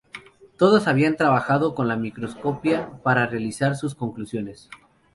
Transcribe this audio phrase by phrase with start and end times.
[0.57, 4.67] Todos habían trabajado con la microscopía para realizar sus conclusiones.